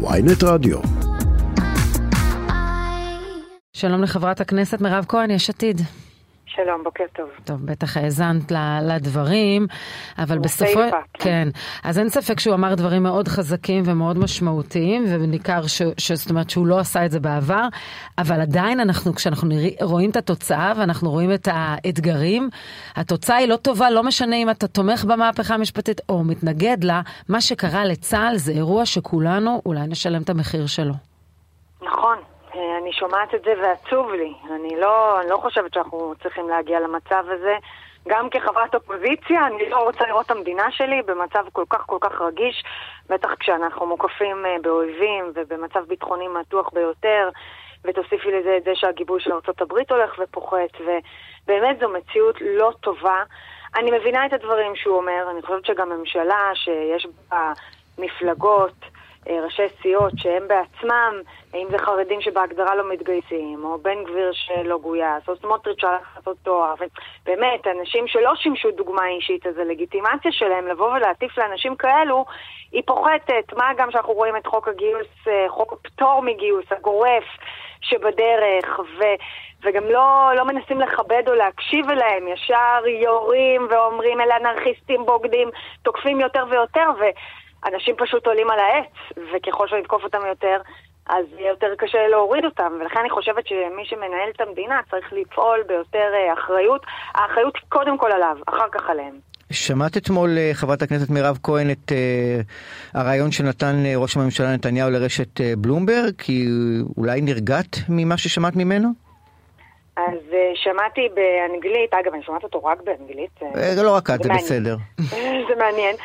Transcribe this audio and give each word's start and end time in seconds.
ויינט 0.00 0.42
רדיו. 0.42 0.78
שלום 3.72 4.02
לחברת 4.02 4.40
הכנסת 4.40 4.80
מירב 4.80 5.04
כהן, 5.08 5.30
יש 5.30 5.50
עתיד. 5.50 5.80
שלום, 6.48 6.84
בוקר 6.84 7.04
טוב. 7.12 7.28
טוב, 7.44 7.66
בטח 7.66 7.96
האזנת 7.96 8.52
לדברים, 8.82 9.66
אבל 10.18 10.38
בסופו... 10.38 10.70
בסיפה, 10.70 10.96
כן. 11.12 11.24
כן. 11.24 11.48
אז 11.84 11.98
אין 11.98 12.08
ספק 12.08 12.40
שהוא 12.40 12.54
אמר 12.54 12.74
דברים 12.74 13.02
מאוד 13.02 13.28
חזקים 13.28 13.82
ומאוד 13.86 14.18
משמעותיים, 14.18 15.04
וניכר 15.08 15.66
ש... 15.66 15.82
זאת 16.12 16.30
אומרת 16.30 16.50
שהוא 16.50 16.66
לא 16.66 16.78
עשה 16.78 17.04
את 17.04 17.10
זה 17.10 17.20
בעבר, 17.20 17.68
אבל 18.18 18.40
עדיין 18.40 18.80
אנחנו, 18.80 19.14
כשאנחנו 19.14 19.48
נרא... 19.48 19.68
רואים 19.82 20.10
את 20.10 20.16
התוצאה 20.16 20.72
ואנחנו 20.76 21.10
רואים 21.10 21.32
את 21.32 21.48
האתגרים, 21.52 22.48
התוצאה 22.96 23.36
היא 23.36 23.48
לא 23.48 23.56
טובה, 23.56 23.90
לא 23.90 24.02
משנה 24.02 24.36
אם 24.36 24.50
אתה 24.50 24.68
תומך 24.68 25.04
במהפכה 25.04 25.54
המשפטית 25.54 26.00
או 26.08 26.24
מתנגד 26.24 26.84
לה, 26.84 27.00
מה 27.28 27.40
שקרה 27.40 27.84
לצה"ל 27.84 28.36
זה 28.36 28.52
אירוע 28.52 28.86
שכולנו 28.86 29.62
אולי 29.66 29.86
נשלם 29.86 30.22
את 30.22 30.30
המחיר 30.30 30.66
שלו. 30.66 30.94
נכון, 31.82 32.18
אה, 32.18 32.27
אני 32.82 32.92
שומעת 32.92 33.34
את 33.34 33.42
זה 33.44 33.54
ועצוב 33.62 34.12
לי. 34.12 34.32
אני 34.50 34.76
לא, 34.80 35.20
אני 35.20 35.30
לא 35.30 35.36
חושבת 35.36 35.74
שאנחנו 35.74 36.14
צריכים 36.22 36.48
להגיע 36.48 36.80
למצב 36.80 37.24
הזה. 37.28 37.56
גם 38.08 38.30
כחברת 38.30 38.74
אופוזיציה, 38.74 39.46
אני 39.46 39.70
לא 39.70 39.76
רוצה 39.76 40.06
לראות 40.06 40.26
את 40.26 40.30
המדינה 40.30 40.70
שלי 40.70 41.02
במצב 41.02 41.44
כל 41.52 41.64
כך 41.70 41.82
כל 41.86 41.98
כך 42.00 42.20
רגיש, 42.20 42.64
בטח 43.08 43.34
כשאנחנו 43.40 43.86
מוקפים 43.86 44.46
אה, 44.46 44.56
באויבים 44.62 45.32
ובמצב 45.34 45.84
ביטחוני 45.88 46.28
מתוח 46.28 46.70
ביותר, 46.72 47.28
ותוסיפי 47.84 48.30
לזה 48.30 48.56
את 48.56 48.64
זה 48.64 48.70
שהגיבוי 48.74 49.20
של 49.20 49.32
ארה"ב 49.32 49.72
הולך 49.90 50.18
ופוחת, 50.18 50.80
ובאמת 50.80 51.78
זו 51.80 51.88
מציאות 51.88 52.36
לא 52.40 52.72
טובה. 52.80 53.22
אני 53.76 53.90
מבינה 53.90 54.26
את 54.26 54.32
הדברים 54.32 54.76
שהוא 54.76 54.96
אומר, 54.96 55.26
אני 55.30 55.42
חושבת 55.42 55.66
שגם 55.66 55.88
ממשלה 55.88 56.50
שיש 56.54 57.06
בה 57.30 57.52
מפלגות, 57.98 58.74
אה, 58.82 58.97
ראשי 59.28 59.62
סיעות 59.82 60.12
שהם 60.16 60.48
בעצמם, 60.48 61.20
אם 61.54 61.66
זה 61.70 61.78
חרדים 61.78 62.20
שבהגדרה 62.20 62.74
לא 62.74 62.88
מתגייסים, 62.92 63.64
או 63.64 63.78
בן 63.78 64.04
גביר 64.04 64.30
שלא 64.32 64.78
גויס, 64.78 65.28
או 65.28 65.36
סמוטריץ' 65.36 65.80
שהלך 65.80 66.16
לעשות 66.16 66.36
תואר, 66.42 66.74
באמת, 67.26 67.66
אנשים 67.66 68.08
שלא 68.08 68.34
שימשו 68.36 68.70
דוגמה 68.70 69.06
אישית, 69.06 69.46
אז 69.46 69.58
הלגיטימציה 69.58 70.32
שלהם 70.32 70.66
לבוא 70.66 70.92
ולהטיף 70.92 71.38
לאנשים 71.38 71.76
כאלו, 71.76 72.24
היא 72.72 72.82
פוחתת. 72.86 73.52
מה 73.56 73.70
גם 73.76 73.90
שאנחנו 73.90 74.12
רואים 74.12 74.36
את 74.36 74.46
חוק 74.46 74.68
הגיוס, 74.68 75.06
אה, 75.28 75.46
חוק 75.48 75.72
הפטור 75.72 76.22
מגיוס, 76.22 76.64
הגורף, 76.70 77.24
שבדרך, 77.80 78.78
ו, 78.78 79.04
וגם 79.62 79.84
לא, 79.84 80.30
לא 80.36 80.44
מנסים 80.44 80.80
לכבד 80.80 81.22
או 81.28 81.34
להקשיב 81.34 81.90
אליהם, 81.90 82.28
ישר 82.28 82.86
יורים 82.86 83.66
ואומרים 83.70 84.20
אלה 84.20 84.36
אנרכיסטים 84.36 85.06
בוגדים, 85.06 85.48
תוקפים 85.82 86.20
יותר 86.20 86.44
ויותר, 86.50 86.90
ו... 87.00 87.04
אנשים 87.66 87.94
פשוט 87.98 88.26
עולים 88.26 88.50
על 88.50 88.58
העץ, 88.58 89.18
וככל 89.32 89.68
שנתקוף 89.68 90.04
אותם 90.04 90.20
יותר, 90.28 90.56
אז 91.08 91.24
יהיה 91.38 91.50
יותר 91.50 91.74
קשה 91.78 92.08
להוריד 92.10 92.44
אותם, 92.44 92.72
ולכן 92.80 93.00
אני 93.00 93.10
חושבת 93.10 93.46
שמי 93.46 93.84
שמנהל 93.84 94.30
את 94.36 94.40
המדינה 94.40 94.80
צריך 94.90 95.12
לפעול 95.12 95.62
ביותר 95.68 96.08
אה, 96.14 96.32
אחריות. 96.32 96.82
האחריות 97.14 97.56
היא 97.56 97.62
קודם 97.68 97.98
כל 97.98 98.12
עליו, 98.12 98.36
אחר 98.46 98.68
כך 98.72 98.90
עליהם. 98.90 99.14
שמעת 99.52 99.96
אתמול, 99.96 100.38
אה, 100.38 100.50
חברת 100.54 100.82
הכנסת 100.82 101.10
מירב 101.10 101.38
כהן, 101.42 101.70
את 101.70 101.92
uh, 101.92 102.98
הרעיון 102.98 103.32
שנתן 103.32 103.76
ראש 103.96 104.16
הממשלה 104.16 104.54
נתניהו 104.54 104.90
לרשת 104.90 105.40
uh, 105.40 105.42
בלומברג? 105.58 106.12
כי 106.18 106.46
אולי 106.96 107.20
נרגעת 107.20 107.76
ממה 107.88 108.18
ששמעת 108.18 108.56
ממנו? 108.56 108.88
אז 109.96 110.18
uh, 110.30 110.34
שמעתי 110.54 111.08
באנגלית, 111.14 111.94
אגב, 111.94 112.14
אני 112.14 112.22
שומעת 112.22 112.44
אותו 112.44 112.64
רק 112.64 112.78
באנגלית. 112.84 113.40
לא 113.82 113.96
רק 113.96 114.10
את, 114.10 114.22
זה, 114.22 114.28
זה 114.28 114.34
בסדר. 114.34 114.76
זה 115.48 115.54
מעניין. 115.58 115.96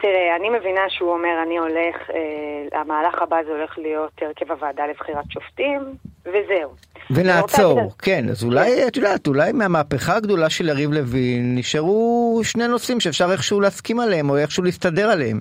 תראה, 0.00 0.36
אני 0.36 0.48
מבינה 0.50 0.80
שהוא 0.88 1.12
אומר, 1.12 1.42
אני 1.46 1.58
הולך, 1.58 2.10
אה, 2.10 2.80
המהלך 2.80 3.22
הבא 3.22 3.36
זה 3.46 3.50
הולך 3.50 3.78
להיות 3.78 4.12
הרכב 4.22 4.52
הוועדה 4.52 4.86
לבחירת 4.86 5.24
שופטים, 5.30 5.80
וזהו. 6.24 6.70
ונעצור, 7.10 7.90
כן, 7.98 8.28
אז 8.30 8.44
אולי, 8.44 8.88
את 8.88 8.96
יודעת, 8.96 9.26
אולי 9.26 9.52
מהמהפכה 9.52 10.16
הגדולה 10.16 10.50
של 10.50 10.68
יריב 10.68 10.92
לוין 10.92 11.58
נשארו 11.58 12.40
שני 12.44 12.68
נושאים 12.68 13.00
שאפשר 13.00 13.32
איכשהו 13.32 13.60
להסכים 13.60 14.00
עליהם, 14.00 14.30
או 14.30 14.36
איכשהו 14.36 14.62
להסתדר 14.62 15.10
עליהם. 15.10 15.40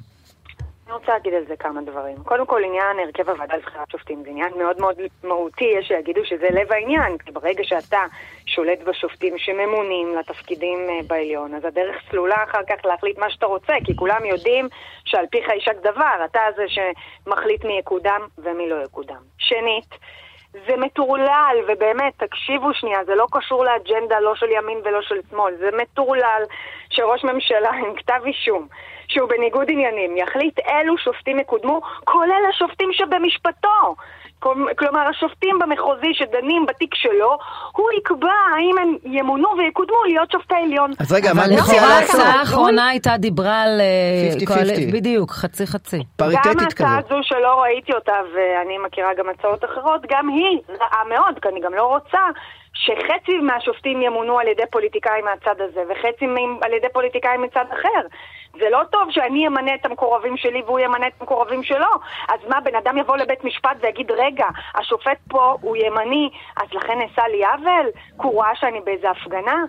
רוצה 0.96 1.12
להגיד 1.12 1.34
על 1.34 1.46
זה 1.48 1.56
כמה 1.56 1.82
דברים. 1.82 2.18
קודם 2.24 2.46
כל, 2.46 2.64
עניין 2.64 3.00
הרכב 3.00 3.30
הוועדה 3.30 3.56
לבחירת 3.56 3.92
שופטים 3.92 4.24
זה 4.24 4.30
עניין 4.30 4.52
מאוד 4.58 4.82
מאוד 4.82 4.96
מהותי, 5.24 5.66
יש 5.80 5.88
שיגידו 5.88 6.26
שזה 6.26 6.50
לב 6.50 6.72
העניין, 6.72 7.18
כי 7.18 7.32
ברגע 7.32 7.64
שאתה 7.64 8.04
שולט 8.46 8.80
בשופטים 8.84 9.38
שממונים 9.38 10.16
לתפקידים 10.16 10.90
אה, 10.90 11.00
בעליון, 11.08 11.56
אז 11.56 11.66
הדרך 11.66 11.96
סלולה 12.10 12.44
אחר 12.44 12.64
כך 12.70 12.86
להחליט 12.86 13.18
מה 13.18 13.30
שאתה 13.30 13.46
רוצה, 13.46 13.74
כי 13.84 13.96
כולם 13.96 14.26
יודעים 14.26 14.68
שעל 15.06 15.26
פיך 15.32 15.50
יישק 15.50 15.76
דבר, 15.82 16.26
אתה 16.26 16.40
זה 16.56 16.64
שמחליט 16.68 17.66
מי 17.66 17.78
יקודם 17.80 18.22
ומי 18.38 18.70
לא 18.70 18.84
יקודם. 18.86 19.22
שנית, 19.38 19.90
זה 20.68 20.78
מטורלל, 20.78 21.58
ובאמת, 21.68 22.14
תקשיבו 22.18 22.74
שנייה, 22.74 23.04
זה 23.06 23.16
לא 23.16 23.28
קשור 23.32 23.66
לאג'נדה 23.66 24.20
לא 24.20 24.36
של 24.36 24.52
ימין 24.52 24.78
ולא 24.84 25.02
של 25.02 25.16
שמאל, 25.30 25.56
זה 25.58 25.70
מטורלל 25.78 26.44
שראש 26.90 27.24
ממשלה 27.24 27.70
עם 27.70 27.96
כתב 27.96 28.22
אישום, 28.26 28.68
שהוא 29.08 29.30
בניגוד 29.30 29.68
עניינים, 29.70 30.18
יחליט 30.18 30.60
אילו 30.60 30.98
שופטים 30.98 31.40
יקודמו, 31.40 31.82
כולל 32.04 32.44
השופטים 32.50 32.90
שבמשפטו. 32.94 33.96
כלומר, 34.76 35.08
השופטים 35.10 35.60
במחוזי 35.60 36.14
שדנים 36.14 36.66
בתיק 36.66 36.96
שלו, 36.96 37.38
הוא 37.72 37.90
יקבע 37.98 38.34
האם 38.56 38.78
הם 38.82 38.96
ימונו 39.04 39.50
ויקודמו 39.58 40.04
להיות 40.08 40.32
שופטי 40.32 40.56
עליון. 40.56 40.92
אז 41.00 41.14
רגע, 41.14 41.32
אבל 41.32 41.44
לכאורה 41.52 41.88
ההצעה 41.88 42.40
האחרונה 42.40 42.88
הייתה 42.88 43.18
דיברה 43.18 43.62
על... 43.62 43.82
50-50. 44.48 44.94
בדיוק, 44.94 45.32
חצי 45.32 45.68
חצי. 45.68 46.04
פריטטית 46.16 46.44
כזאת. 46.44 46.82
גם 46.82 46.88
ההצעה 46.88 46.98
הזו 46.98 47.24
שלא 47.24 47.62
ראיתי 47.62 47.94
אותה, 47.94 48.14
ואני 48.34 48.78
מכירה 48.78 49.14
גם 49.18 49.26
הצעות 49.30 49.66
אחרות, 49.66 50.02
גם 50.10 50.30
היא 50.30 50.60
רעה 50.70 51.04
מאוד, 51.10 51.40
כי 51.42 51.50
אני 51.50 51.60
גם 51.60 51.74
לא 51.74 51.84
רוצה 51.84 52.20
שחצי 52.76 53.38
מהשופטים 53.38 54.02
ימונו 54.02 54.40
על 54.40 54.48
ידי 54.48 54.64
פוליטיקאים 54.72 55.26
מהצד 55.26 55.62
הזה, 55.62 55.84
וחצי 55.90 56.26
על 56.62 56.74
ידי 56.74 56.88
פוליטיקאים 56.94 57.42
מצד 57.42 57.66
אחר. 57.74 58.08
זה 58.60 58.70
לא 58.70 58.82
טוב 58.92 59.12
שאני 59.12 59.48
אמנה 59.48 59.76
את 59.76 59.86
המקורבים 59.86 60.38
שלי 60.38 60.62
והוא 60.66 60.80
ימנה 60.80 61.08
את 61.08 61.14
המקורבים 61.20 61.64
שלו. 61.64 61.88
אז 62.30 62.40
מה, 62.50 62.62
בן 62.62 62.76
אדם 62.76 62.98
יבוא 62.98 63.18
לבית 63.18 63.44
משפט 63.44 63.78
ויגיד, 63.82 64.12
רגע, 64.12 64.46
השופט 64.76 65.18
פה 65.30 65.56
הוא 65.62 65.76
ימני, 65.76 66.30
אז 66.58 66.68
לכן 66.74 67.00
נעשה 67.00 67.28
לי 67.28 67.46
עוול? 67.46 67.90
כי 68.22 68.28
הוא 68.28 68.42
ראה 68.44 68.56
שאני 68.56 68.82
באיזה 68.82 69.10
הפגנה? 69.10 69.64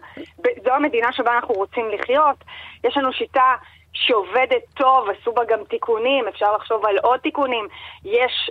זו 0.65 0.73
המדינה 0.73 1.13
שבה 1.13 1.35
אנחנו 1.37 1.55
רוצים 1.55 1.89
לחיות. 1.91 2.37
יש 2.85 2.97
לנו 2.97 3.13
שיטה 3.13 3.55
שעובדת 3.93 4.63
טוב, 4.75 5.09
עשו 5.11 5.33
בה 5.33 5.43
גם 5.49 5.59
תיקונים, 5.71 6.29
אפשר 6.29 6.57
לחשוב 6.57 6.87
על 6.87 6.99
עוד 6.99 7.21
תיקונים. 7.21 7.69
יש, 8.05 8.51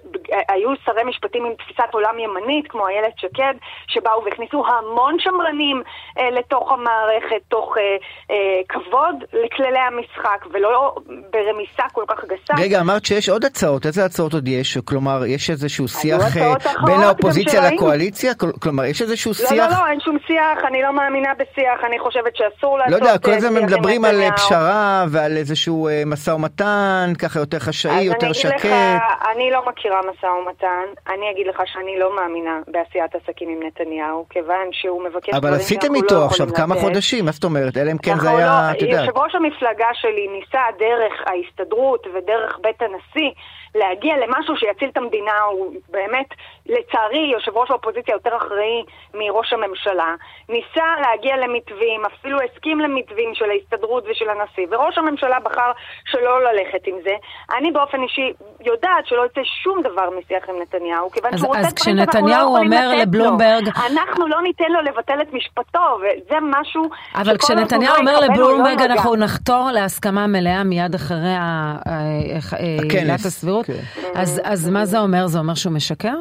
היו 0.49 0.69
שרי 0.85 1.03
משפטים 1.03 1.45
עם 1.45 1.53
תפיסת 1.53 1.93
עולם 1.93 2.19
ימנית, 2.19 2.67
כמו 2.67 2.87
איילת 2.87 3.13
שקד, 3.17 3.53
שבאו 3.87 4.23
והכניסו 4.25 4.63
המון 4.67 5.15
שמרנים 5.19 5.81
אה, 6.19 6.29
לתוך 6.29 6.71
המערכת, 6.71 7.41
תוך 7.47 7.77
אה, 7.77 7.83
אה, 8.31 8.61
כבוד 8.69 9.15
לכללי 9.33 9.79
המשחק, 9.79 10.45
ולא 10.51 10.95
ברמיסה 11.29 11.83
כל 11.91 12.03
כך 12.07 12.25
גסה. 12.25 12.53
רגע, 12.63 12.81
אמרת 12.81 13.05
שיש 13.05 13.29
עוד 13.29 13.45
הצעות, 13.45 13.85
איזה 13.85 14.05
הצעות 14.05 14.33
עוד 14.33 14.47
יש? 14.47 14.77
כלומר, 14.77 15.25
יש 15.25 15.49
איזשהו 15.49 15.87
שיח 15.87 16.37
אה, 16.37 16.53
בין 16.85 16.99
האופוזיציה 17.01 17.71
לקואליציה? 17.71 18.33
כלומר, 18.59 18.85
יש 18.85 19.01
איזשהו 19.01 19.31
לא, 19.31 19.49
שיח... 19.49 19.71
לא, 19.71 19.77
לא, 19.79 19.87
אין 19.91 19.99
שום 19.99 20.17
שיח, 20.27 20.63
אני 20.67 20.81
לא 20.81 20.93
מאמינה 20.93 21.29
בשיח, 21.33 21.83
אני 21.83 21.99
חושבת 21.99 22.35
שאסור 22.35 22.77
לעשות... 22.77 22.91
לא 22.91 23.05
יודע, 23.05 23.17
כל 23.17 23.31
אה, 23.31 23.37
הזמן 23.37 23.63
מדברים 23.63 24.05
על 24.05 24.15
נתניהו. 24.15 24.35
פשרה 24.35 25.05
ועל 25.09 25.34
איזשהו 25.37 25.87
אה, 25.87 26.03
משא 26.05 26.31
ומתן, 26.31 27.13
ככה 27.19 27.39
יותר 27.39 27.59
חשאי, 27.59 28.03
יותר 28.03 28.29
אז 28.29 28.35
שקט. 28.35 28.65
אני 28.65 28.95
אגיד 28.95 28.95
לך, 28.95 29.27
אני 29.35 29.51
לא 29.51 29.65
מכירה 29.69 29.99
משא 30.01 30.25
ומתן, 30.25 30.85
אני 31.07 31.31
אגיד 31.31 31.47
לך 31.47 31.61
שאני 31.65 31.99
לא 31.99 32.15
מאמינה 32.15 32.59
בעשיית 32.67 33.15
עסקים 33.15 33.49
עם 33.49 33.59
נתניהו, 33.67 34.25
כיוון 34.29 34.67
שהוא 34.71 35.03
מבקש 35.03 35.33
אבל 35.33 35.53
עשיתם 35.53 35.95
איתו 35.95 36.15
לא 36.15 36.25
עכשיו 36.25 36.47
כמה 36.53 36.75
לתת. 36.75 36.83
חודשים, 36.83 37.25
מה 37.25 37.31
זאת 37.31 37.43
אומרת? 37.43 37.77
אלא 37.77 37.91
אם 37.91 37.97
כן 37.97 38.19
זה 38.19 38.29
אנחנו 38.29 38.37
היה, 38.37 38.71
לא, 38.71 38.77
את 38.77 38.81
יודעת. 38.81 39.05
יושב 39.07 39.17
ראש 39.17 39.35
המפלגה 39.35 39.89
שלי 39.93 40.27
ניסה 40.27 40.61
דרך 40.79 41.13
ההסתדרות 41.25 42.07
ודרך 42.07 42.59
בית 42.61 42.81
הנשיא 42.81 43.31
להגיע 43.75 44.13
למשהו 44.17 44.57
שיציל 44.57 44.89
את 44.89 44.97
המדינה, 44.97 45.37
הוא 45.51 45.65
באמת, 45.89 46.29
לצערי, 46.65 47.29
יושב 47.33 47.57
ראש 47.57 47.71
האופוזיציה 47.71 48.13
יותר 48.13 48.37
אחראי 48.37 48.83
מראש 49.13 49.53
הממשלה, 49.53 50.15
ניסה 50.49 50.85
להגיע 51.01 51.37
למתווים, 51.37 52.01
אפילו 52.05 52.37
הסכים 52.41 52.79
למתווים 52.79 53.29
של 53.33 53.45
ההסתדרות 53.49 54.03
ושל 54.11 54.25
הנשיא, 54.29 54.67
וראש 54.71 54.97
הממשלה 54.97 55.39
בחר 55.39 55.71
שלא 56.05 56.43
ללכת 56.43 56.87
עם 56.87 56.95
זה. 57.03 57.15
אני 57.57 57.71
באופן 57.71 58.01
אישי 58.03 58.33
יודעת 58.65 59.05
שלא 59.05 59.25
יצא 59.25 59.41
שום 59.63 59.81
דבר 59.81 60.09
משיח 60.19 60.49
עם 60.49 60.55
נתניהו, 60.61 61.11
כיוון 61.11 61.33
אז- 61.33 61.39
שהוא 61.39 61.47
רוצה 61.47 61.59
אז 61.59 61.73
דברים 61.73 61.97
שאנחנו 61.97 62.01
לא 62.01 62.05
כשנתניהו 62.11 62.49
יכולים 62.49 62.73
אומר 62.73 62.87
לתת 62.89 62.97
לו. 62.97 63.01
לבלומברג- 63.01 63.69
אנחנו 63.91 64.27
לא 64.27 64.41
ניתן 64.41 64.71
לו 64.71 64.81
לבטל 64.81 65.21
את 65.21 65.33
משפטו, 65.33 65.79
וזה 66.01 66.35
משהו 66.41 66.83
אבל 67.15 67.37
כשנתניהו 67.37 67.93
לא 67.93 67.99
אומר 67.99 68.19
לא 68.19 68.25
לבלומברג 68.25 68.81
נוגע. 68.81 68.85
אנחנו 68.93 69.15
נחתור 69.15 69.69
להסכמה 69.73 70.27
מלאה 70.27 70.63
מיד 70.63 70.95
אחרי 70.95 71.17
ה- 71.37 71.41
ה- 71.41 71.91
ה- 71.91 72.75
הכנס, 72.79 72.93
עילת 73.01 73.19
הסבירות, 73.25 73.64
כן. 73.65 73.73
אז 74.15 74.41
אז 74.43 74.69
מה 74.69 74.85
זה 74.85 74.99
אומר? 74.99 75.27
זה 75.27 75.39
אומר 75.39 75.55
שהוא 75.55 75.73
משקר? 75.73 76.15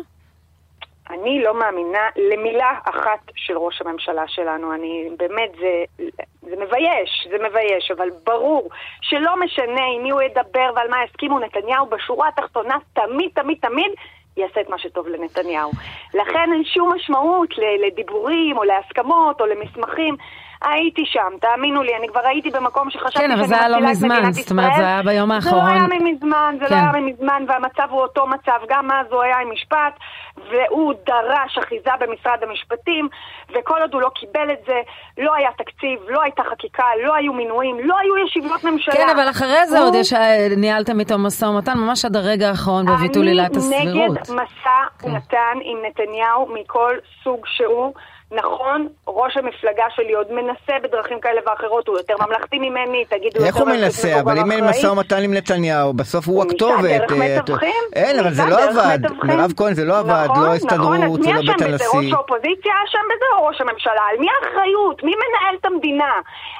אני 1.10 1.24
אני 1.24 1.42
לא 1.42 1.58
מאמינה 1.58 2.08
למילה 2.16 2.72
אחת 2.84 3.32
של 3.34 3.58
ראש 3.58 3.80
הממשלה 3.80 4.22
שלנו. 4.26 4.74
אני, 4.74 5.08
באמת, 5.18 5.50
זה, 5.60 6.04
זה 6.42 6.56
מבייש, 6.56 7.28
זה 7.30 7.36
מבייש, 7.48 7.90
אבל 7.90 8.08
ברור 8.24 8.68
שלא 9.00 9.40
משנה 9.44 9.84
עם 9.96 10.02
מי 10.02 10.10
הוא 10.10 10.22
ידבר 10.22 10.70
ועל 10.76 10.88
מה 10.90 10.96
יסכימו, 11.04 11.38
נתניהו 11.38 11.86
בשורה 11.86 12.28
התחתונה 12.28 12.76
תמיד, 12.92 13.30
תמיד, 13.34 13.58
תמיד 13.60 13.92
יעשה 14.36 14.60
את 14.60 14.68
מה 14.68 14.78
שטוב 14.78 15.08
לנתניהו. 15.08 15.70
לכן 16.14 16.52
אין 16.52 16.64
שום 16.64 16.92
משמעות 16.94 17.50
לדיבורים 17.86 18.56
או 18.56 18.64
להסכמות 18.64 19.40
או 19.40 19.46
למסמכים. 19.46 20.16
הייתי 20.64 21.02
שם, 21.06 21.30
תאמינו 21.40 21.82
לי, 21.82 21.96
אני 21.96 22.08
כבר 22.08 22.20
הייתי 22.24 22.50
במקום 22.50 22.90
שחשבתי 22.90 23.18
כן, 23.18 23.30
אבל 23.30 23.46
זה 23.46 23.56
היה 23.58 23.68
לא 23.68 23.80
מזמן, 23.80 24.32
זאת 24.32 24.50
אומרת, 24.50 24.72
זה 24.76 24.86
היה 24.86 25.02
ביום 25.02 25.30
האחרון. 25.32 25.64
זה 25.64 25.70
לא 25.70 25.72
היה 25.72 26.02
מזמן, 26.12 26.54
זה 26.58 26.64
לא 26.64 26.68
כן. 26.68 26.74
לא 26.74 26.80
היה 26.94 27.00
מזמן, 27.00 27.44
והמצב 27.48 27.88
הוא 27.90 28.00
אותו 28.00 28.26
מצב. 28.26 28.58
גם 28.68 28.90
אז 28.90 29.06
הוא 29.10 29.22
היה 29.22 29.38
עם 29.38 29.52
משפט, 29.52 29.98
והוא 30.36 30.94
דרש 31.06 31.58
אחיזה 31.58 31.90
במשרד 32.00 32.38
המשפטים, 32.42 33.08
וכל 33.50 33.80
עוד 33.80 33.94
הוא 33.94 34.02
לא 34.02 34.10
קיבל 34.14 34.50
את 34.52 34.58
זה, 34.66 34.80
לא 35.18 35.34
היה 35.34 35.50
תקציב, 35.58 35.98
לא 36.08 36.22
הייתה 36.22 36.42
חקיקה, 36.50 36.84
לא 37.04 37.14
היו 37.14 37.32
מינויים, 37.32 37.76
לא 37.82 37.98
היו 37.98 38.26
ישיבות 38.26 38.64
ממשלה. 38.64 38.94
כן, 38.94 39.08
אבל 39.08 39.30
אחרי 39.30 39.66
זה 39.66 39.78
הוא... 39.78 39.86
עוד 39.86 39.94
יש, 39.94 40.12
ניהלתם 40.56 41.00
איתו 41.00 41.18
משא 41.18 41.44
ומתן, 41.44 41.78
ממש 41.78 42.04
עד 42.04 42.16
הרגע 42.16 42.48
האחרון 42.48 42.86
בביטול 42.86 43.26
עילת 43.26 43.56
הסבירות. 43.56 43.82
אני 43.82 44.08
נגד 44.08 44.20
משא 44.20 44.70
כן. 44.98 45.08
ומתן 45.08 45.58
עם 45.62 45.78
נתניהו 45.86 46.48
מכל 46.54 46.94
סוג 47.24 47.46
שהוא. 47.46 47.94
נכון, 48.32 48.88
ראש 49.08 49.36
המפלגה 49.36 49.84
שלי 49.96 50.12
עוד 50.14 50.26
מנסה 50.32 50.72
בדרכים 50.82 51.20
כאלה 51.20 51.40
ואחרות, 51.46 51.88
הוא 51.88 51.98
יותר 51.98 52.14
ממלכתי 52.26 52.58
ממני, 52.58 53.04
תגידו 53.04 53.26
יותר... 53.26 53.44
איך 53.46 53.56
הוא 53.56 53.68
מנסה? 53.68 54.20
אבל 54.20 54.38
אם 54.38 54.52
אין 54.52 54.64
משא 54.64 54.86
ומתן 54.86 55.22
עם 55.22 55.34
נתניהו, 55.34 55.92
בסוף 55.92 56.28
הוא 56.28 56.42
הכתובת. 56.42 56.80
הוא 56.80 56.88
ניסה 56.88 56.98
דרך 56.98 57.12
מתווכים? 57.12 57.82
אין, 57.92 58.18
אבל 58.18 58.34
זה 58.34 58.42
לא 58.46 58.64
עבד. 58.64 58.98
מירב 59.22 59.52
כהן, 59.56 59.74
זה 59.74 59.84
לא 59.84 59.98
עבד, 59.98 60.28
לא 60.36 60.54
הסתדרות, 60.54 61.22
זה 61.22 61.32
לא 61.32 61.40
בית 61.40 61.62
הנשיא. 61.62 61.64
נכון, 61.64 61.64
נכון, 61.64 61.74
אז 61.74 61.80
מי 61.80 61.84
אשם 61.84 61.84
בזה? 61.84 61.84
ראש 61.98 62.12
האופוזיציה 62.12 62.72
אשם 62.88 62.98
בזה 63.10 63.26
או 63.38 63.46
ראש 63.46 63.60
הממשלה? 63.60 64.02
על 64.10 64.16
מי 64.18 64.26
האחריות? 64.36 65.02
מי 65.04 65.12
מנהל 65.12 65.56
את 65.60 65.66
המדינה? 65.66 66.12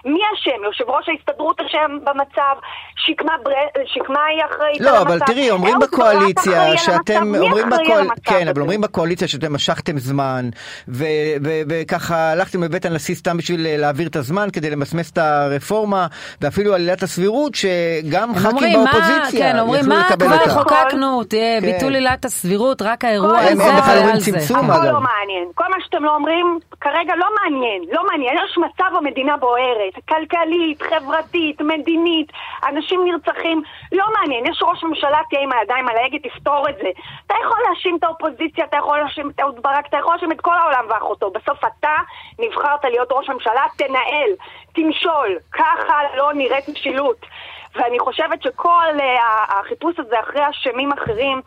מי 0.05 0.21
אשם? 0.35 0.65
יושב 0.65 0.85
ראש 0.89 1.09
ההסתדרות 1.09 1.61
אשם 1.61 1.99
במצב? 2.05 2.57
שקמה 2.97 3.33
היא 4.25 4.43
אחראית 4.45 4.81
על 4.81 4.89
המצב? 4.89 4.97
לא, 4.97 5.03
אבל 5.03 5.19
תראי, 5.27 5.51
אומרים 5.51 5.79
בקואליציה 5.79 6.77
שאתם... 6.77 7.33
כן, 8.25 8.49
אבל 8.49 8.61
אומרים 8.61 8.81
בקואליציה 8.81 9.29
שאתם 9.29 9.55
משכתם 9.55 9.99
זמן, 9.99 10.51
וככה 11.69 12.33
הלכתם 12.33 12.63
לבית 12.63 12.87
הנשיא 12.87 13.15
סתם 13.15 13.37
בשביל 13.37 13.67
אה, 13.67 13.77
להעביר 13.77 14.09
את 14.09 14.17
הזמן 14.17 14.49
כדי 14.53 14.71
למסמס 14.71 15.11
את 15.11 15.19
הרפורמה, 15.19 16.07
ואפילו 16.41 16.75
על 16.75 16.81
עילת 16.81 17.03
הסבירות, 17.03 17.55
שגם 17.55 18.35
ח"כים 18.35 18.73
באופוזיציה 18.73 19.53
כן, 19.53 19.59
אומרים, 19.59 19.89
מה 19.89 20.09
כבר 20.19 20.49
חוקקנו, 20.49 21.25
תהיה 21.25 21.61
כן. 21.61 21.67
ביטול 21.67 21.95
עילת 21.95 22.25
הסבירות, 22.25 22.83
רק 22.83 23.05
האירוע 23.05 23.39
הזה 23.39 23.65
הם 23.65 23.77
בכלל 23.77 23.99
אומרים 23.99 24.17
צמצום 24.17 24.59
אגב. 24.59 24.71
הכל 24.71 24.87
לא 24.87 25.01
מעניין. 25.01 25.49
כל 25.55 25.65
מה 25.71 25.77
שאתם 25.85 26.05
לא 26.05 26.15
אומרים, 26.15 26.59
כרגע 26.81 27.15
לא 27.17 27.27
מעניין, 27.41 27.83
לא 27.93 28.07
מעניין. 28.07 28.35
יש 28.45 28.59
מצב 28.59 28.97
המדינה 28.97 29.37
בוערת, 29.37 29.95
כלכלית, 30.09 30.83
חברתית, 30.83 31.61
מדינית, 31.61 32.33
אנשים 32.69 33.01
נרצחים, 33.05 33.63
לא 33.93 34.05
מעניין. 34.19 34.47
יש 34.47 34.63
ראש 34.63 34.85
ממשלה, 34.85 35.19
תהיה 35.31 35.43
עם 35.43 35.53
הידיים 35.53 35.89
על 35.89 35.97
ההגה, 35.97 36.19
תפתור 36.19 36.69
את 36.71 36.77
זה. 36.83 36.91
אתה 37.27 37.35
יכול 37.45 37.59
להאשים 37.69 37.97
את 37.97 38.05
האופוזיציה, 38.05 38.65
אתה 38.65 38.77
יכול 38.77 38.99
להאשים 38.99 39.31
את 39.31 39.41
אהוד 39.41 39.63
ברק, 39.63 39.87
אתה 39.89 39.97
יכול 39.97 40.13
להאשים 40.13 40.33
את 40.33 40.41
כל 40.41 40.57
העולם 40.61 40.85
ואחותו. 40.89 41.31
בסוף 41.45 41.59
אתה 41.65 41.97
נבחרת 42.39 42.85
להיות 42.85 43.09
ראש 43.13 43.29
ממשלה, 43.29 43.63
תנהל, 43.77 44.31
תמשול. 44.73 45.39
ככה 45.53 46.01
לא 46.17 46.33
נראית 46.35 46.69
משילות. 46.69 47.27
ואני 47.75 47.99
חושבת 47.99 48.43
שכל 48.43 48.87
uh, 48.99 49.03
החיפוש 49.49 49.95
הזה 49.99 50.21
אחרי 50.21 50.43
אשמים 50.51 50.93
אחרים 50.93 51.41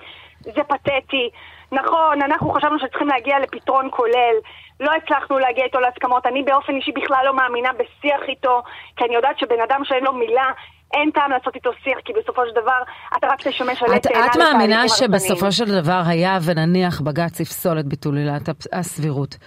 זה 0.44 0.64
פתטי. 0.68 1.30
נכון, 1.72 2.22
אנחנו 2.22 2.50
חשבנו 2.50 2.80
שצריכים 2.80 3.08
להגיע 3.08 3.40
לפתרון 3.40 3.88
כולל. 3.92 4.36
לא 4.80 4.92
הצלחנו 4.96 5.40
להגיע 5.40 5.66
איתו 5.66 5.80
להסכמות. 5.80 6.26
אני 6.26 6.44
באופן 6.44 6.76
אישי 6.76 6.92
בכלל 6.92 7.26
לא 7.26 7.36
מאמינה 7.36 7.70
בשיח 7.74 8.22
איתו, 8.28 8.62
כי 8.96 9.06
אני 9.06 9.16
יודעת 9.16 9.40
שבן 9.40 9.62
אדם 9.70 9.82
שאין 9.84 10.04
לו 10.04 10.14
מילה, 10.14 10.52
אין 10.94 11.12
טעם 11.12 11.32
לעשות 11.32 11.56
איתו 11.56 11.72
שיח, 11.84 11.98
כי 12.06 12.14
בסופו 12.14 12.42
של 12.46 12.62
דבר 12.62 12.82
אתה 13.18 13.28
רק 13.28 13.48
תשמש 13.48 13.84
עלי 13.84 14.00
תאנה 14.00 14.26
את 14.26 14.36
מאמינה 14.36 14.90
שבסופו 14.90 15.52
של 15.52 15.82
דבר 15.82 16.02
היה 16.06 16.38
ונניח 16.46 17.02
בג"ץ 17.02 17.40
יפסול 17.40 17.80
את 17.80 17.86
ביטול 17.86 18.18
עילת 18.18 18.50
הסבירות. 18.74 19.38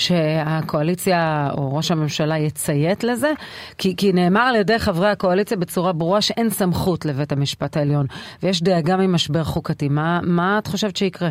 שהקואליציה 0.00 1.48
או 1.58 1.76
ראש 1.76 1.90
הממשלה 1.90 2.38
יציית 2.38 3.04
לזה? 3.04 3.32
כי, 3.78 3.96
כי 3.96 4.12
נאמר 4.12 4.40
על 4.40 4.56
ידי 4.56 4.78
חברי 4.78 5.10
הקואליציה 5.10 5.56
בצורה 5.56 5.92
ברורה 5.92 6.20
שאין 6.20 6.50
סמכות 6.50 7.04
לבית 7.04 7.32
המשפט 7.32 7.76
העליון, 7.76 8.06
ויש 8.42 8.62
דאגה 8.62 8.96
ממשבר 8.96 9.44
חוקתי. 9.44 9.88
מה, 9.88 10.20
מה 10.22 10.58
את 10.58 10.66
חושבת 10.66 10.96
שיקרה? 10.96 11.28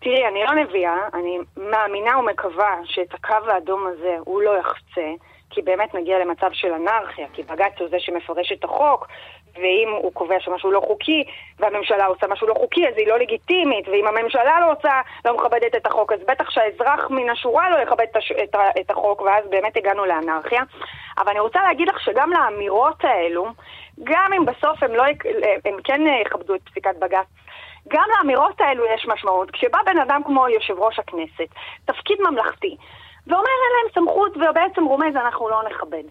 תראי, 0.00 0.28
אני 0.30 0.40
לא 0.44 0.64
נביאה, 0.64 0.96
אני 1.14 1.38
מאמינה 1.56 2.18
ומקווה 2.18 2.74
שאת 2.84 3.14
הקו 3.14 3.50
האדום 3.50 3.86
הזה 3.86 4.16
הוא 4.24 4.42
לא 4.42 4.50
יחצה. 4.60 5.24
כי 5.54 5.62
באמת 5.62 5.94
נגיע 5.94 6.18
למצב 6.18 6.46
של 6.52 6.72
אנרכיה, 6.72 7.26
כי 7.32 7.42
בג"ץ 7.42 7.72
הוא 7.78 7.88
זה 7.88 7.96
שמפרש 8.00 8.52
את 8.52 8.64
החוק, 8.64 9.06
ואם 9.56 9.88
הוא 10.02 10.12
קובע 10.12 10.40
שמשהו 10.40 10.70
לא 10.70 10.80
חוקי, 10.80 11.24
והממשלה 11.58 12.06
עושה 12.06 12.26
משהו 12.26 12.46
לא 12.46 12.54
חוקי, 12.54 12.88
אז 12.88 12.94
היא 12.96 13.08
לא 13.08 13.18
לגיטימית, 13.18 13.88
ואם 13.88 14.06
הממשלה 14.06 14.60
לא 14.60 14.72
עושה, 14.72 15.00
לא 15.24 15.36
מכבדת 15.36 15.74
את 15.76 15.86
החוק, 15.86 16.12
אז 16.12 16.20
בטח 16.28 16.50
שהאזרח 16.50 17.10
מן 17.10 17.30
השורה 17.30 17.70
לא 17.70 17.76
יכבד 17.76 18.06
את, 18.10 18.16
הש... 18.16 18.32
את, 18.32 18.56
את 18.80 18.90
החוק, 18.90 19.20
ואז 19.20 19.44
באמת 19.50 19.76
הגענו 19.76 20.04
לאנרכיה. 20.04 20.62
אבל 21.18 21.30
אני 21.30 21.40
רוצה 21.40 21.62
להגיד 21.62 21.88
לך 21.88 22.00
שגם 22.00 22.30
לאמירות 22.30 23.04
האלו, 23.04 23.46
גם 24.04 24.32
אם 24.36 24.44
בסוף 24.44 24.82
הם, 24.82 24.94
לא, 24.94 25.04
הם 25.64 25.76
כן 25.84 26.00
יכבדו 26.26 26.54
את 26.54 26.60
פסיקת 26.64 26.96
בג"ץ, 26.98 27.26
גם 27.88 28.04
לאמירות 28.16 28.60
האלו 28.60 28.84
יש 28.94 29.06
משמעות. 29.06 29.50
כשבא 29.50 29.78
בן 29.86 29.98
אדם 29.98 30.20
כמו 30.24 30.48
יושב 30.48 30.78
ראש 30.78 30.98
הכנסת, 30.98 31.48
תפקיד 31.84 32.18
ממלכתי, 32.20 32.76
ואומר 33.26 33.44
אין 33.44 33.72
להם 33.76 33.92
סמכות 33.94 34.36
ובעצם 34.36 34.84
רומז 34.84 35.16
אנחנו 35.16 35.48
לא 35.48 35.62
נכבד. 35.70 36.02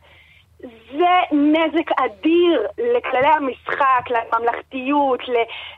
זה 0.92 1.36
נזק 1.36 1.92
אדיר 1.92 2.68
לכללי 2.78 3.28
המשחק, 3.38 4.04
לממלכתיות, 4.10 5.20
ל, 5.28 5.32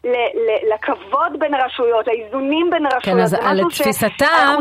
ל, 0.07 0.15
ל, 0.15 0.73
לכבוד 0.73 1.39
בין 1.39 1.53
הרשויות, 1.53 2.07
לאיזונים 2.07 2.69
בין 2.71 2.85
הרשויות. 2.85 3.03
כן, 3.03 3.19
אז 3.19 3.33
על 3.33 3.61
תפיסתם, 3.69 4.55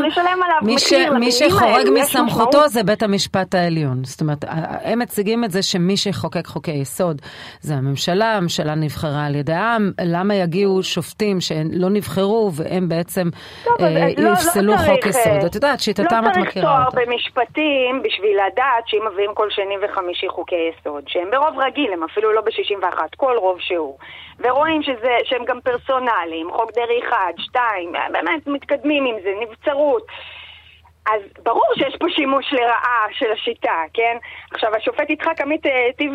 מי, 0.61 0.79
ש, 0.79 0.93
מי 1.19 1.31
שחורג 1.31 1.89
מסמכותו 1.93 2.67
זה 2.67 2.83
בית 2.83 3.03
המשפט 3.03 3.55
העליון. 3.55 4.03
זאת 4.03 4.21
אומרת, 4.21 4.45
הם 4.83 4.99
מציגים 4.99 5.43
את 5.43 5.51
זה 5.51 5.61
שמי 5.63 5.97
שחוקק 5.97 6.47
חוקי 6.47 6.71
יסוד 6.71 7.21
זה 7.59 7.73
הממשלה, 7.73 8.37
הממשלה 8.37 8.75
נבחרה 8.75 9.25
על 9.25 9.35
ידי 9.35 9.53
העם, 9.53 9.91
למה 10.01 10.35
יגיעו 10.35 10.83
שופטים 10.83 11.41
שלא 11.41 11.89
נבחרו 11.89 12.51
והם 12.53 12.89
בעצם 12.89 13.27
טוב, 13.63 13.81
אה, 13.81 14.07
לא, 14.17 14.23
לא 14.23 14.33
יפסלו 14.33 14.73
לא 14.73 14.77
חוק 14.77 15.05
יסוד? 15.05 15.41
אה, 15.41 15.47
את 15.47 15.55
יודעת, 15.55 15.79
שיטתם 15.79 16.23
לא 16.23 16.29
את 16.29 16.37
מכירה 16.37 16.71
אותה. 16.71 16.85
לא 16.85 16.89
צריך 16.89 16.95
תואר 16.95 17.05
במשפטים 17.05 18.01
בשביל 18.03 18.37
לדעת 18.47 18.83
שאם 18.87 19.07
מביאים 19.11 19.33
כל 19.33 19.47
שני 19.49 19.75
וחמישי 19.83 20.14
חמישי 20.15 20.29
חוקי 20.29 20.55
יסוד, 20.55 21.03
שהם 21.07 21.31
ברוב 21.31 21.59
רגיל, 21.59 21.93
הם 21.93 22.03
אפילו 22.03 22.33
לא 22.33 22.41
ב-61, 22.41 22.97
כל 23.17 23.37
רוב 23.37 23.59
שהוא, 23.59 23.97
ורואים 24.39 24.83
שזה, 24.83 25.17
שהם 25.23 25.45
גם 25.45 25.61
פרסונליים, 25.61 26.51
חוק 26.51 26.71
דרעי 26.71 26.99
1, 27.09 27.17
2, 27.37 27.91
באמת 28.11 28.47
מתקדמים 28.47 29.05
עם 29.05 29.15
זה, 29.23 29.33
נבצרות. 29.41 30.07
אז 31.13 31.21
ברור 31.43 31.69
שיש 31.75 31.95
פה 31.99 32.05
שימוש 32.09 32.53
לרעה 32.53 33.05
של 33.11 33.25
השיטה, 33.33 33.79
כן? 33.93 34.17
עכשיו, 34.53 34.69
השופט 34.75 35.09
יצחק 35.09 35.41
עמית 35.41 35.65
אה, 35.65 35.71
היטיב 35.85 36.13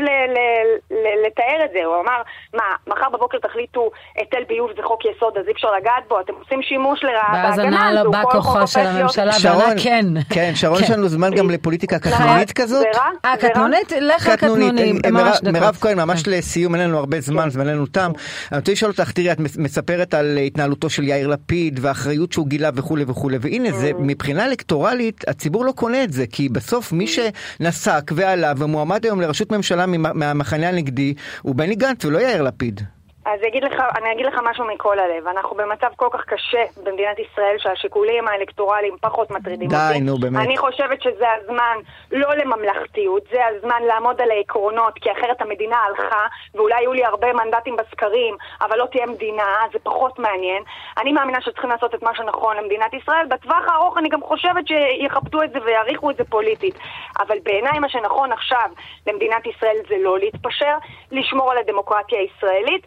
לתאר 1.26 1.64
את 1.64 1.70
זה, 1.72 1.84
הוא 1.84 1.94
אמר, 2.02 2.22
מה, 2.54 2.62
מחר 2.86 3.08
בבוקר 3.12 3.38
תחליטו 3.38 3.90
היטל 4.16 4.44
ביוב 4.48 4.70
זה 4.76 4.82
חוק 4.82 5.04
יסוד, 5.04 5.38
אז 5.38 5.46
אי 5.46 5.52
אפשר 5.52 5.68
לגעת 5.80 6.08
בו, 6.08 6.20
אתם 6.20 6.32
עושים 6.42 6.62
שימוש 6.62 7.04
לרעה 7.04 7.32
בהגנה 7.32 7.48
הזו, 7.48 7.62
ואז 7.62 7.72
ענה 7.72 8.02
לו 8.02 8.10
בא 8.10 8.22
כוחה 8.22 8.66
של 8.66 8.80
הממשלה, 8.80 9.32
וענה 9.42 9.80
כן. 9.82 10.04
כן, 10.34 10.52
שרון, 10.54 10.82
יש 10.82 10.90
לנו 10.90 11.08
זמן 11.08 11.30
גם 11.34 11.50
לפוליטיקה 11.50 11.98
קטנונית 11.98 12.52
כזאת? 12.52 12.86
אה, 13.24 13.36
קטנונית? 13.36 13.92
לך 14.00 14.28
קטנונים, 14.28 14.96
ממש 15.10 15.40
דקות. 15.40 15.52
מירב 15.52 15.78
כהן, 15.80 16.00
ממש 16.00 16.22
כן. 16.22 16.30
לסיום, 16.30 16.74
אין 16.74 16.82
לנו 16.82 16.98
הרבה 16.98 17.20
זמן, 17.20 17.42
כן. 17.42 17.50
זמננו 17.50 17.86
תם. 17.86 18.10
אני 18.52 18.58
רוצה 18.58 18.72
לשאול 18.72 18.90
אותך, 18.90 19.10
תראי, 19.10 19.32
את 19.32 19.38
מספרת 19.58 20.14
על 20.14 20.38
התנהלותו 20.46 20.90
של 20.90 21.04
יאיר 21.04 21.28
לפיד, 21.28 21.78
והאחריות 21.82 22.32
שהוא 22.32 22.46
גילה 22.46 22.70
וכולי 22.74 23.04
וכולי, 23.08 23.38
והנה, 23.40 23.70
זה 23.70 23.90
mm. 23.90 23.94
מבחינה 23.98 24.44
אלקטורלית, 24.46 24.79
אלקטורלית, 24.88 25.28
הציבור 25.28 25.64
לא 25.64 25.72
קונה 25.72 26.04
את 26.04 26.12
זה, 26.12 26.26
כי 26.26 26.48
בסוף 26.48 26.92
מי 26.92 27.06
שנסק 27.06 28.12
ועלה 28.14 28.52
ומועמד 28.56 29.04
היום 29.04 29.20
לראשות 29.20 29.52
ממשלה 29.52 29.86
מהמחנה 29.86 30.68
הנגדי 30.68 31.14
הוא 31.42 31.54
בני 31.54 31.74
גנץ 31.74 32.04
ולא 32.04 32.18
יאיר 32.18 32.42
לפיד. 32.42 32.80
אז 33.24 33.40
אגיד 33.48 33.64
לך, 33.64 33.74
אני 33.98 34.12
אגיד 34.12 34.26
לך 34.26 34.40
משהו 34.50 34.64
מכל 34.64 34.98
הלב. 34.98 35.28
אנחנו 35.28 35.56
במצב 35.56 35.88
כל 35.96 36.08
כך 36.12 36.24
קשה 36.24 36.64
במדינת 36.84 37.18
ישראל 37.18 37.56
שהשיקולים 37.58 38.28
האלקטורליים 38.28 38.96
פחות 39.00 39.30
מטרידים 39.30 39.68
די, 39.68 39.76
אותי. 39.76 39.98
די, 39.98 40.04
נו 40.04 40.18
באמת. 40.18 40.46
אני 40.46 40.56
חושבת 40.56 41.02
שזה 41.02 41.26
הזמן 41.40 41.76
לא 42.12 42.34
לממלכתיות, 42.34 43.22
זה 43.32 43.38
הזמן 43.46 43.82
לעמוד 43.82 44.20
על 44.20 44.30
העקרונות, 44.30 44.94
כי 44.94 45.12
אחרת 45.12 45.42
המדינה 45.42 45.76
הלכה, 45.76 46.26
ואולי 46.54 46.80
יהיו 46.80 46.92
לי 46.92 47.04
הרבה 47.04 47.32
מנדטים 47.32 47.76
בסקרים, 47.76 48.36
אבל 48.60 48.78
לא 48.78 48.86
תהיה 48.92 49.06
מדינה, 49.06 49.56
זה 49.72 49.78
פחות 49.82 50.18
מעניין. 50.18 50.62
אני 50.98 51.12
מאמינה 51.12 51.40
שצריכים 51.40 51.70
לעשות 51.70 51.94
את 51.94 52.02
מה 52.02 52.14
שנכון 52.14 52.56
למדינת 52.56 52.94
ישראל. 52.94 53.26
בטווח 53.26 53.64
הארוך 53.66 53.98
אני 53.98 54.08
גם 54.08 54.22
חושבת 54.22 54.64
שיכבדו 54.66 55.42
את 55.42 55.52
זה 55.52 55.58
ויעריכו 55.64 56.10
את 56.10 56.16
זה 56.16 56.24
פוליטית. 56.24 56.74
אבל 57.18 57.36
בעיניי 57.42 57.78
מה 57.78 57.88
שנכון 57.88 58.32
עכשיו 58.32 58.70
למדינת 59.06 59.46
ישראל 59.46 59.76
זה 59.88 59.94
לא 59.98 60.18
להתפשר, 60.18 60.76
לשמור 61.12 61.52
על 61.52 61.58
הדמוקרטיה 61.58 62.18
הישראלית. 62.18 62.86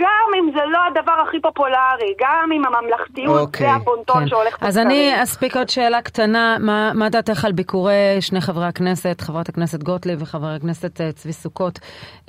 גם 0.00 0.06
אם 0.38 0.50
זה 0.54 0.60
לא 0.72 0.78
הדבר 0.90 1.12
הכי 1.28 1.40
פופולרי, 1.40 2.14
גם 2.20 2.50
אם 2.52 2.62
הממלכתיות 2.64 3.40
אוקיי, 3.40 3.66
זה 3.66 3.72
הבונטון 3.72 4.20
כן. 4.20 4.28
שהולך 4.28 4.56
אז 4.60 4.68
בסקרים. 4.68 4.86
אני 4.86 5.22
אספיק 5.22 5.56
עוד 5.56 5.68
שאלה 5.68 6.02
קטנה, 6.02 6.56
מה, 6.60 6.92
מה 6.94 7.08
דעתך 7.08 7.44
על 7.44 7.52
ביקורי 7.52 7.92
שני 8.20 8.40
חברי 8.40 8.66
הכנסת, 8.66 9.20
חברת 9.20 9.48
הכנסת 9.48 9.82
גוטליב 9.82 10.22
וחבר 10.22 10.46
הכנסת 10.46 11.00
אה, 11.00 11.12
צבי 11.12 11.32
סוכות, 11.32 11.78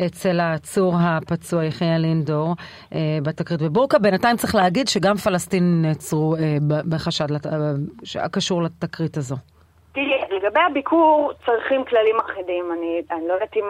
אצל 0.06 0.40
העצור 0.40 0.94
הפצוע 1.00 1.64
יחיא 1.66 1.88
לינדור 1.88 2.56
אה, 2.94 3.00
בתקרית 3.24 3.62
בבורקה? 3.62 4.00
בינתיים 4.00 4.38
צריך 4.38 4.56
להגיד 4.56 4.88
שגם 4.88 5.16
פלסטינים 5.18 5.82
נעצרו 5.82 6.36
אה, 6.36 6.58
בחשד 6.90 7.32
לת- 7.32 7.46
אה, 7.48 7.52
הקשור 8.24 8.64
לתקרית 8.64 9.18
הזו. 9.18 9.36
תראי, 9.94 10.06
לגבי 10.44 10.60
הביקור 10.60 11.32
צריכים 11.46 11.84
כללים 11.84 12.20
אחידים. 12.20 12.72
אני, 12.72 13.02
אני 13.12 13.28
לא 13.28 13.34
יודעת 13.34 13.58
אם 13.58 13.64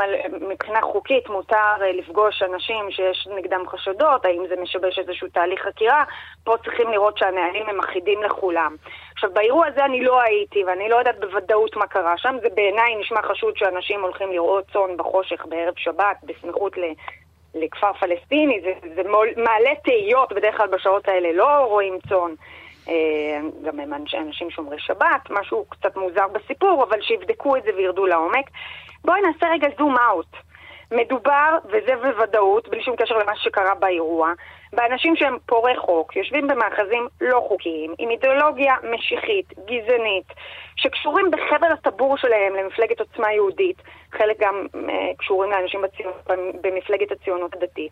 מבחינה 0.50 0.82
חוקית 0.82 1.30
מותר 1.30 1.76
אה, 1.82 1.92
לפגוש 1.92 2.44
אנשים 2.44 2.92
שיש 2.92 3.28
נגדם 3.36 3.68
חשדות, 3.68 4.26
האם 4.26 4.44
זה 4.50 4.56
משבש 4.62 5.00
איזשהו 5.00 5.28
תהליך 5.28 5.62
חקירה. 5.62 6.04
פה 6.44 6.56
צריכים 6.64 6.92
לראות 6.92 7.18
שהנהלים 7.18 7.70
הם 7.70 7.80
אחידים 7.80 8.24
לכולם. 8.24 8.76
עכשיו, 9.14 9.30
באירוע 9.34 9.68
הזה 9.68 9.86
אני 9.86 10.04
לא 10.04 10.22
הייתי, 10.22 10.64
ואני 10.64 10.90
לא 10.90 10.96
יודעת 10.96 11.20
בוודאות 11.20 11.76
מה 11.76 11.88
קרה 11.88 12.18
שם. 12.18 12.36
זה 12.42 12.48
בעיניי 12.56 12.96
נשמע 12.96 13.22
חשוד 13.22 13.58
שאנשים 13.58 14.02
הולכים 14.02 14.32
לראות 14.32 14.66
צאן 14.74 14.98
בחושך 14.98 15.46
בערב 15.46 15.74
שבת, 15.78 16.18
בסמיכות 16.24 16.78
ל... 16.78 16.82
לכפר 17.56 17.94
פלסטיני, 17.94 18.62
זה, 18.62 18.74
זה 18.96 19.02
מעלה 19.38 19.70
תהיות, 19.84 20.34
בדרך 20.34 20.58
כלל 20.58 20.68
בשעות 20.68 21.08
האלה 21.08 21.32
לא 21.32 21.66
רואים 21.66 21.98
צאן. 22.10 22.34
אה, 22.90 23.40
גם 23.64 23.80
הם 23.80 23.94
אנש- 23.94 24.18
אנשים 24.18 24.50
שומרי 24.50 24.80
שבת, 24.80 25.30
משהו 25.30 25.66
קצת 25.70 25.98
מוזר 25.98 26.28
בסיפור, 26.28 26.84
אבל 26.84 27.02
שיבדקו 27.02 27.56
את 27.56 27.64
זה 27.64 27.70
וירדו 27.76 28.06
לעומק. 28.06 28.46
בואי 29.06 29.22
נעשה 29.22 29.46
רגע 29.54 29.68
זום 29.78 29.98
אאוט. 29.98 30.36
מדובר, 30.92 31.58
וזה 31.66 31.96
בוודאות, 32.02 32.70
בלי 32.70 32.84
שום 32.84 32.96
קשר 32.96 33.18
למה 33.18 33.36
שקרה 33.36 33.76
באירוע, 33.76 34.34
באנשים 34.76 35.16
שהם 35.16 35.38
פורעי 35.46 35.78
חוק, 35.78 36.16
יושבים 36.16 36.48
במאחזים 36.48 37.08
לא 37.22 37.46
חוקיים, 37.48 37.94
עם 37.98 38.10
אידיאולוגיה 38.10 38.74
משיחית, 38.92 39.54
גזענית, 39.66 40.34
שקשורים 40.76 41.32
בחבל 41.32 41.72
הטבור 41.72 42.18
שלהם 42.18 42.56
למפלגת 42.56 43.00
עוצמה 43.00 43.34
יהודית, 43.34 43.82
חלק 44.12 44.40
גם 44.40 44.66
אה, 44.90 44.94
קשורים 45.18 45.52
לאנשים 45.52 45.82
בציונות, 45.82 46.28
במפלגת 46.62 47.12
הציונות 47.12 47.56
הדתית. 47.56 47.92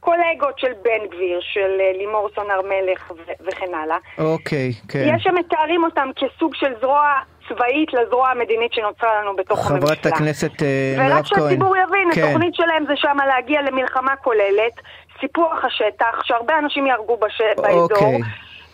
קולגות 0.00 0.58
של 0.58 0.72
בן 0.82 1.06
גביר, 1.10 1.40
של 1.40 1.80
אה, 1.80 1.92
לימור 1.98 2.28
סון 2.34 2.50
הר 2.50 2.60
מלך 2.62 3.10
ו- 3.10 3.46
וכן 3.46 3.74
הלאה. 3.74 3.96
אוקיי, 4.18 4.72
כן. 4.88 5.14
יש 5.16 5.22
שמתארים 5.22 5.84
אותם 5.84 6.08
כסוג 6.16 6.54
של 6.54 6.72
זרוע 6.80 7.12
צבאית 7.48 7.92
לזרוע 7.92 8.28
המדינית 8.28 8.72
שנוצרה 8.72 9.20
לנו 9.22 9.36
בתוך 9.36 9.70
הממשלה. 9.70 9.86
חברת 9.86 10.06
הכנסת 10.06 10.62
אה, 10.62 10.94
מירב 10.98 11.16
ורק 11.16 11.24
כהן. 11.26 11.40
שהציבור 11.48 11.76
יבין, 11.76 12.08
כן. 12.14 12.22
התוכנית 12.22 12.54
שלהם 12.54 12.84
זה 12.86 12.92
שמה 12.96 13.26
להגיע 13.26 13.62
למלחמה 13.62 14.16
כוללת, 14.16 14.74
סיפוח 15.22 15.64
השטח, 15.64 16.22
שהרבה 16.24 16.58
אנשים 16.58 16.86
יהרגו 16.86 17.16
בש... 17.16 17.40
באזור. 17.56 17.82
אוקיי. 17.82 18.18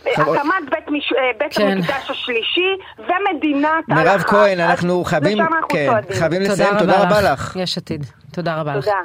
הקמת 0.07 0.71
בית, 0.71 0.89
מש... 0.89 1.13
אה, 1.13 1.31
בית 1.39 1.55
כן. 1.55 1.69
המקדש 1.69 2.11
השלישי 2.11 2.77
ומדינת 2.99 3.89
מירב 3.89 4.07
הלכה. 4.07 4.29
כהן, 4.29 4.61
אז 4.61 4.71
אנחנו 4.71 5.05
חייבים, 5.05 5.39
כן. 5.69 5.89
חייבים 6.19 6.43
לסיים, 6.43 6.79
תודה 6.79 7.03
רבה 7.03 7.33
לך. 7.33 7.57
יש 7.57 7.79
עתיד. 7.79 8.07
תודה 8.33 8.61
רבה 8.61 8.77
לך. 8.77 8.85
תודה. 8.85 8.99